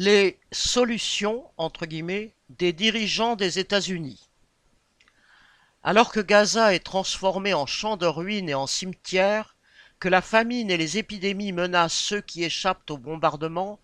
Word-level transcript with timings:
Les 0.00 0.38
solutions, 0.52 1.50
entre 1.56 1.84
guillemets, 1.84 2.32
des 2.50 2.72
dirigeants 2.72 3.34
des 3.34 3.58
États-Unis. 3.58 4.30
Alors 5.82 6.12
que 6.12 6.20
Gaza 6.20 6.72
est 6.72 6.84
transformé 6.84 7.52
en 7.52 7.66
champ 7.66 7.96
de 7.96 8.06
ruines 8.06 8.48
et 8.48 8.54
en 8.54 8.68
cimetière, 8.68 9.56
que 9.98 10.08
la 10.08 10.22
famine 10.22 10.70
et 10.70 10.76
les 10.76 10.98
épidémies 10.98 11.50
menacent 11.50 11.98
ceux 11.98 12.20
qui 12.20 12.44
échappent 12.44 12.88
au 12.92 12.96
bombardement, 12.96 13.80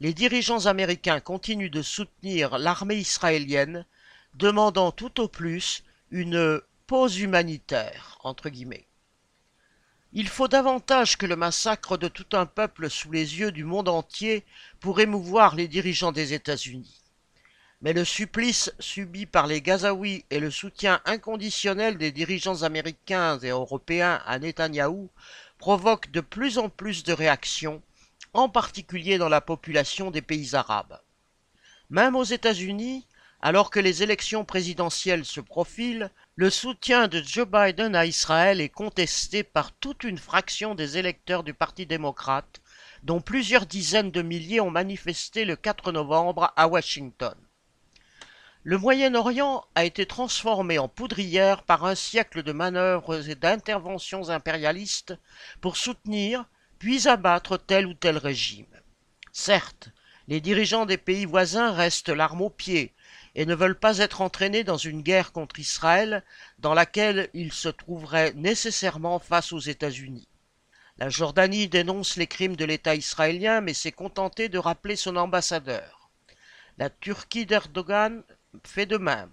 les 0.00 0.14
dirigeants 0.14 0.64
américains 0.64 1.20
continuent 1.20 1.68
de 1.68 1.82
soutenir 1.82 2.56
l'armée 2.56 2.96
israélienne, 2.96 3.84
demandant 4.32 4.90
tout 4.90 5.20
au 5.20 5.28
plus 5.28 5.84
une 6.10 6.62
pause 6.86 7.18
humanitaire, 7.18 8.18
entre 8.24 8.48
guillemets. 8.48 8.87
Il 10.14 10.28
faut 10.28 10.48
davantage 10.48 11.18
que 11.18 11.26
le 11.26 11.36
massacre 11.36 11.98
de 11.98 12.08
tout 12.08 12.26
un 12.32 12.46
peuple 12.46 12.88
sous 12.88 13.12
les 13.12 13.40
yeux 13.40 13.52
du 13.52 13.64
monde 13.64 13.90
entier 13.90 14.44
pour 14.80 15.00
émouvoir 15.00 15.54
les 15.54 15.68
dirigeants 15.68 16.12
des 16.12 16.32
États-Unis. 16.32 17.02
Mais 17.82 17.92
le 17.92 18.06
supplice 18.06 18.72
subi 18.80 19.26
par 19.26 19.46
les 19.46 19.60
Gazaouis 19.60 20.24
et 20.30 20.40
le 20.40 20.50
soutien 20.50 21.00
inconditionnel 21.04 21.98
des 21.98 22.10
dirigeants 22.10 22.62
américains 22.62 23.38
et 23.40 23.50
européens 23.50 24.22
à 24.24 24.38
Netanyahou 24.38 25.10
provoquent 25.58 26.10
de 26.10 26.22
plus 26.22 26.56
en 26.56 26.70
plus 26.70 27.04
de 27.04 27.12
réactions, 27.12 27.82
en 28.32 28.48
particulier 28.48 29.18
dans 29.18 29.28
la 29.28 29.42
population 29.42 30.10
des 30.10 30.22
pays 30.22 30.54
arabes. 30.54 30.98
Même 31.90 32.16
aux 32.16 32.24
États-Unis, 32.24 33.06
alors 33.40 33.70
que 33.70 33.78
les 33.78 34.02
élections 34.02 34.44
présidentielles 34.44 35.24
se 35.24 35.40
profilent, 35.40 36.10
le 36.34 36.50
soutien 36.50 37.08
de 37.08 37.22
Joe 37.22 37.46
Biden 37.46 37.94
à 37.94 38.04
Israël 38.04 38.60
est 38.60 38.68
contesté 38.68 39.42
par 39.42 39.72
toute 39.72 40.04
une 40.04 40.18
fraction 40.18 40.74
des 40.74 40.98
électeurs 40.98 41.44
du 41.44 41.54
Parti 41.54 41.86
démocrate, 41.86 42.60
dont 43.04 43.20
plusieurs 43.20 43.66
dizaines 43.66 44.10
de 44.10 44.22
milliers 44.22 44.60
ont 44.60 44.70
manifesté 44.70 45.44
le 45.44 45.56
4 45.56 45.92
novembre 45.92 46.52
à 46.56 46.66
Washington. 46.66 47.34
Le 48.64 48.76
Moyen-Orient 48.76 49.64
a 49.76 49.84
été 49.84 50.04
transformé 50.04 50.78
en 50.78 50.88
poudrière 50.88 51.62
par 51.62 51.84
un 51.84 51.94
siècle 51.94 52.42
de 52.42 52.52
manœuvres 52.52 53.30
et 53.30 53.36
d'interventions 53.36 54.30
impérialistes 54.30 55.14
pour 55.60 55.76
soutenir 55.76 56.44
puis 56.78 57.08
abattre 57.08 57.56
tel 57.56 57.86
ou 57.86 57.94
tel 57.94 58.18
régime. 58.18 58.66
Certes, 59.32 59.90
les 60.26 60.40
dirigeants 60.40 60.86
des 60.86 60.98
pays 60.98 61.24
voisins 61.24 61.72
restent 61.72 62.10
l'arme 62.10 62.42
au 62.42 62.50
pied, 62.50 62.92
et 63.34 63.46
ne 63.46 63.54
veulent 63.54 63.78
pas 63.78 63.98
être 63.98 64.20
entraînés 64.20 64.64
dans 64.64 64.76
une 64.76 65.02
guerre 65.02 65.32
contre 65.32 65.58
Israël 65.58 66.24
dans 66.58 66.74
laquelle 66.74 67.28
ils 67.34 67.52
se 67.52 67.68
trouveraient 67.68 68.32
nécessairement 68.34 69.18
face 69.18 69.52
aux 69.52 69.58
États-Unis. 69.58 70.28
La 70.98 71.08
Jordanie 71.08 71.68
dénonce 71.68 72.16
les 72.16 72.26
crimes 72.26 72.56
de 72.56 72.64
l'État 72.64 72.94
israélien 72.94 73.60
mais 73.60 73.74
s'est 73.74 73.92
contentée 73.92 74.48
de 74.48 74.58
rappeler 74.58 74.96
son 74.96 75.16
ambassadeur. 75.16 76.10
La 76.78 76.90
Turquie 76.90 77.46
d'Erdogan 77.46 78.22
fait 78.64 78.86
de 78.86 78.98
même. 78.98 79.32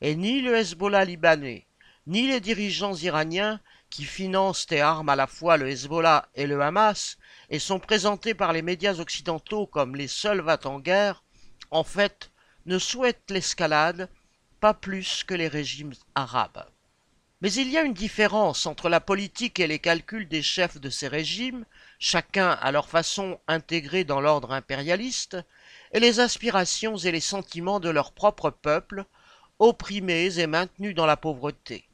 Et 0.00 0.16
ni 0.16 0.40
le 0.40 0.56
Hezbollah 0.56 1.04
libanais, 1.04 1.66
ni 2.06 2.26
les 2.26 2.40
dirigeants 2.40 2.94
iraniens 2.94 3.60
qui 3.88 4.04
financent 4.04 4.66
et 4.70 4.80
arment 4.80 5.12
à 5.12 5.16
la 5.16 5.26
fois 5.26 5.56
le 5.56 5.68
Hezbollah 5.68 6.28
et 6.34 6.46
le 6.46 6.60
Hamas 6.60 7.18
et 7.50 7.58
sont 7.58 7.78
présentés 7.78 8.34
par 8.34 8.52
les 8.52 8.62
médias 8.62 8.98
occidentaux 8.98 9.66
comme 9.66 9.94
les 9.94 10.08
seuls 10.08 10.40
va 10.40 10.58
en 10.64 10.80
guerre, 10.80 11.22
en 11.70 11.84
fait, 11.84 12.31
ne 12.66 12.78
souhaitent 12.78 13.30
l'escalade 13.30 14.08
pas 14.60 14.74
plus 14.74 15.24
que 15.24 15.34
les 15.34 15.48
régimes 15.48 15.94
arabes. 16.14 16.64
Mais 17.40 17.52
il 17.52 17.68
y 17.68 17.76
a 17.76 17.82
une 17.82 17.94
différence 17.94 18.66
entre 18.66 18.88
la 18.88 19.00
politique 19.00 19.58
et 19.58 19.66
les 19.66 19.80
calculs 19.80 20.28
des 20.28 20.42
chefs 20.42 20.80
de 20.80 20.90
ces 20.90 21.08
régimes, 21.08 21.64
chacun 21.98 22.50
à 22.50 22.70
leur 22.70 22.88
façon 22.88 23.40
intégrés 23.48 24.04
dans 24.04 24.20
l'ordre 24.20 24.52
impérialiste, 24.52 25.36
et 25.92 25.98
les 25.98 26.20
aspirations 26.20 26.96
et 26.96 27.10
les 27.10 27.20
sentiments 27.20 27.80
de 27.80 27.90
leur 27.90 28.12
propre 28.12 28.50
peuple, 28.50 29.04
opprimés 29.58 30.38
et 30.38 30.46
maintenus 30.46 30.94
dans 30.94 31.06
la 31.06 31.16
pauvreté. 31.16 31.88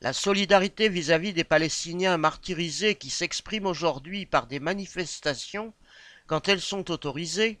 La 0.00 0.14
solidarité 0.14 0.88
vis-à-vis 0.88 1.32
-vis 1.32 1.34
des 1.34 1.44
Palestiniens 1.44 2.16
martyrisés 2.16 2.94
qui 2.94 3.10
s'expriment 3.10 3.66
aujourd'hui 3.66 4.24
par 4.24 4.46
des 4.46 4.60
manifestations, 4.60 5.74
quand 6.26 6.48
elles 6.48 6.62
sont 6.62 6.90
autorisées, 6.90 7.58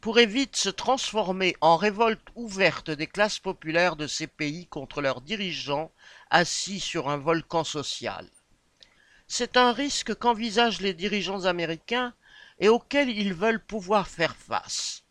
pourrait 0.00 0.26
vite 0.26 0.56
se 0.56 0.68
transformer 0.68 1.56
en 1.60 1.76
révolte 1.76 2.28
ouverte 2.34 2.90
des 2.90 3.06
classes 3.06 3.38
populaires 3.38 3.96
de 3.96 4.06
ces 4.06 4.26
pays 4.26 4.66
contre 4.66 5.00
leurs 5.00 5.20
dirigeants 5.20 5.90
assis 6.30 6.80
sur 6.80 7.08
un 7.08 7.16
volcan 7.16 7.64
social. 7.64 8.28
C'est 9.28 9.56
un 9.56 9.72
risque 9.72 10.14
qu'envisagent 10.14 10.80
les 10.80 10.94
dirigeants 10.94 11.44
américains 11.46 12.14
et 12.60 12.68
auquel 12.68 13.10
ils 13.10 13.34
veulent 13.34 13.64
pouvoir 13.64 14.08
faire 14.08 14.36
face. 14.36 15.02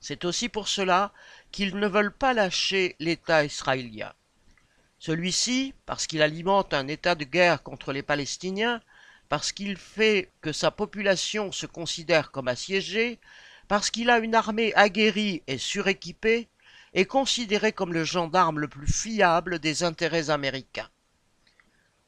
C'est 0.00 0.24
aussi 0.24 0.48
pour 0.48 0.68
cela 0.68 1.12
qu'ils 1.52 1.76
ne 1.76 1.86
veulent 1.86 2.12
pas 2.12 2.34
lâcher 2.34 2.96
l'État 2.98 3.44
israélien. 3.44 4.12
Celui-ci, 4.98 5.74
parce 5.86 6.06
qu'il 6.06 6.22
alimente 6.22 6.74
un 6.74 6.88
état 6.88 7.14
de 7.14 7.24
guerre 7.24 7.62
contre 7.62 7.92
les 7.92 8.02
Palestiniens, 8.02 8.80
parce 9.28 9.52
qu'il 9.52 9.76
fait 9.76 10.30
que 10.40 10.52
sa 10.52 10.70
population 10.70 11.52
se 11.52 11.66
considère 11.66 12.30
comme 12.30 12.48
assiégée, 12.48 13.18
parce 13.72 13.88
qu'il 13.88 14.10
a 14.10 14.18
une 14.18 14.34
armée 14.34 14.74
aguerrie 14.74 15.42
et 15.46 15.56
suréquipée, 15.56 16.46
est 16.92 17.06
considéré 17.06 17.72
comme 17.72 17.94
le 17.94 18.04
gendarme 18.04 18.58
le 18.58 18.68
plus 18.68 18.92
fiable 18.92 19.60
des 19.60 19.82
intérêts 19.82 20.28
américains. 20.28 20.90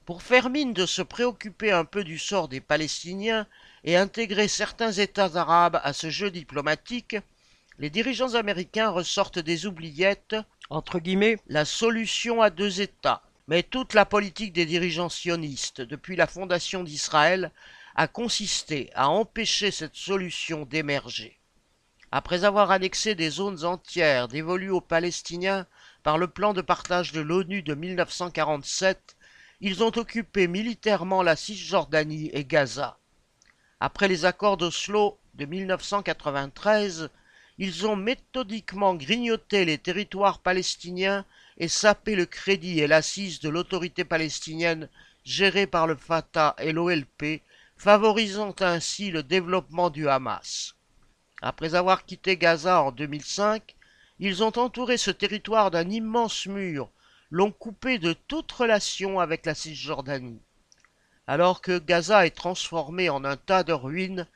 Pour 0.04 0.22
faire 0.22 0.50
mine 0.50 0.74
de 0.74 0.84
se 0.84 1.00
préoccuper 1.00 1.72
un 1.72 1.86
peu 1.86 2.04
du 2.04 2.18
sort 2.18 2.48
des 2.48 2.60
Palestiniens 2.60 3.46
et 3.82 3.96
intégrer 3.96 4.46
certains 4.46 4.92
États 4.92 5.36
arabes 5.36 5.80
à 5.82 5.94
ce 5.94 6.10
jeu 6.10 6.30
diplomatique, 6.30 7.16
les 7.78 7.88
dirigeants 7.88 8.34
américains 8.34 8.90
ressortent 8.90 9.38
des 9.38 9.64
oubliettes, 9.64 10.36
entre 10.68 10.98
guillemets, 10.98 11.38
la 11.46 11.64
solution 11.64 12.42
à 12.42 12.50
deux 12.50 12.82
États. 12.82 13.22
Mais 13.48 13.62
toute 13.62 13.94
la 13.94 14.04
politique 14.04 14.52
des 14.52 14.66
dirigeants 14.66 15.08
sionistes 15.08 15.80
depuis 15.80 16.16
la 16.16 16.26
fondation 16.26 16.84
d'Israël 16.84 17.50
a 17.94 18.06
consisté 18.06 18.90
à 18.94 19.08
empêcher 19.08 19.70
cette 19.70 19.96
solution 19.96 20.66
d'émerger. 20.66 21.38
Après 22.16 22.44
avoir 22.44 22.70
annexé 22.70 23.16
des 23.16 23.28
zones 23.28 23.64
entières 23.64 24.28
dévolues 24.28 24.70
aux 24.70 24.80
Palestiniens 24.80 25.66
par 26.04 26.16
le 26.16 26.28
plan 26.28 26.52
de 26.52 26.60
partage 26.60 27.10
de 27.10 27.20
l'ONU 27.20 27.62
de 27.62 27.74
1947, 27.74 29.16
ils 29.60 29.82
ont 29.82 29.90
occupé 29.96 30.46
militairement 30.46 31.24
la 31.24 31.34
Cisjordanie 31.34 32.30
et 32.32 32.44
Gaza. 32.44 32.98
Après 33.80 34.06
les 34.06 34.26
accords 34.26 34.56
d'Oslo 34.56 35.18
de 35.34 35.44
1993, 35.44 37.10
ils 37.58 37.84
ont 37.84 37.96
méthodiquement 37.96 38.94
grignoté 38.94 39.64
les 39.64 39.78
territoires 39.78 40.38
palestiniens 40.38 41.24
et 41.58 41.66
sapé 41.66 42.14
le 42.14 42.26
crédit 42.26 42.78
et 42.78 42.86
l'assise 42.86 43.40
de 43.40 43.48
l'autorité 43.48 44.04
palestinienne 44.04 44.88
gérée 45.24 45.66
par 45.66 45.88
le 45.88 45.96
Fatah 45.96 46.54
et 46.58 46.70
l'OLP, 46.70 47.42
favorisant 47.76 48.54
ainsi 48.60 49.10
le 49.10 49.24
développement 49.24 49.90
du 49.90 50.08
Hamas. 50.08 50.76
Après 51.46 51.74
avoir 51.74 52.06
quitté 52.06 52.38
Gaza 52.38 52.80
en 52.80 52.90
2005, 52.90 53.76
ils 54.18 54.42
ont 54.42 54.58
entouré 54.58 54.96
ce 54.96 55.10
territoire 55.10 55.70
d'un 55.70 55.90
immense 55.90 56.46
mur, 56.46 56.88
l'ont 57.30 57.52
coupé 57.52 57.98
de 57.98 58.14
toute 58.14 58.50
relation 58.50 59.20
avec 59.20 59.44
la 59.44 59.54
Cisjordanie. 59.54 60.40
Alors 61.26 61.60
que 61.60 61.78
Gaza 61.78 62.24
est 62.24 62.34
transformé 62.34 63.10
en 63.10 63.26
un 63.26 63.36
tas 63.36 63.62
de 63.62 63.74
ruines, 63.74 64.26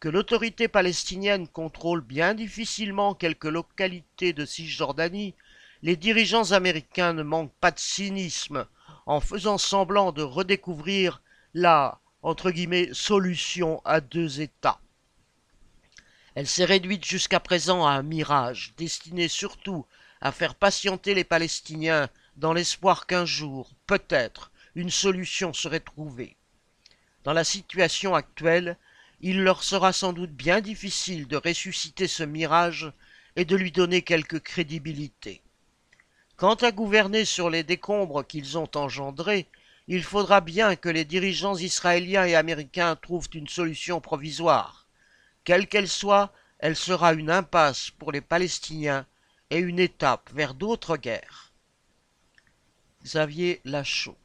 que 0.00 0.08
l'autorité 0.08 0.66
palestinienne 0.66 1.48
contrôle 1.48 2.00
bien 2.00 2.32
difficilement 2.32 3.12
quelques 3.12 3.44
localités 3.44 4.32
de 4.32 4.46
Cisjordanie, 4.46 5.34
les 5.82 5.96
dirigeants 5.96 6.52
américains 6.52 7.12
ne 7.12 7.22
manquent 7.22 7.52
pas 7.60 7.72
de 7.72 7.78
cynisme 7.78 8.66
en 9.04 9.20
faisant 9.20 9.58
semblant 9.58 10.12
de 10.12 10.22
redécouvrir 10.22 11.20
la 11.52 12.00
solution 12.94 13.82
à 13.84 14.00
deux 14.00 14.40
États. 14.40 14.80
Elle 16.34 16.48
s'est 16.48 16.64
réduite 16.64 17.04
jusqu'à 17.04 17.38
présent 17.38 17.86
à 17.86 17.92
un 17.92 18.02
mirage, 18.02 18.74
destiné 18.76 19.28
surtout 19.28 19.86
à 20.20 20.32
faire 20.32 20.54
patienter 20.54 21.14
les 21.14 21.22
Palestiniens 21.22 22.08
dans 22.36 22.52
l'espoir 22.52 23.06
qu'un 23.06 23.24
jour, 23.24 23.70
peut-être, 23.86 24.50
une 24.74 24.90
solution 24.90 25.52
serait 25.52 25.80
trouvée. 25.80 26.36
Dans 27.22 27.32
la 27.32 27.44
situation 27.44 28.14
actuelle, 28.14 28.76
il 29.20 29.42
leur 29.42 29.62
sera 29.62 29.92
sans 29.92 30.12
doute 30.12 30.32
bien 30.32 30.60
difficile 30.60 31.28
de 31.28 31.36
ressusciter 31.36 32.08
ce 32.08 32.24
mirage 32.24 32.92
et 33.36 33.44
de 33.44 33.54
lui 33.54 33.70
donner 33.70 34.02
quelque 34.02 34.36
crédibilité. 34.36 35.40
Quant 36.36 36.54
à 36.54 36.72
gouverner 36.72 37.24
sur 37.24 37.48
les 37.48 37.62
décombres 37.62 38.26
qu'ils 38.26 38.58
ont 38.58 38.70
engendrés, 38.74 39.46
il 39.86 40.02
faudra 40.02 40.40
bien 40.40 40.74
que 40.74 40.88
les 40.88 41.04
dirigeants 41.04 41.56
israéliens 41.56 42.24
et 42.24 42.34
américains 42.34 42.96
trouvent 42.96 43.28
une 43.34 43.48
solution 43.48 44.00
provisoire. 44.00 44.83
Quelle 45.44 45.68
qu'elle 45.68 45.88
soit, 45.88 46.32
elle 46.58 46.76
sera 46.76 47.12
une 47.12 47.30
impasse 47.30 47.90
pour 47.90 48.12
les 48.12 48.22
Palestiniens 48.22 49.06
et 49.50 49.58
une 49.58 49.78
étape 49.78 50.30
vers 50.32 50.54
d'autres 50.54 50.96
guerres. 50.96 51.52
Xavier 53.02 53.60
Lachaud 53.64 54.16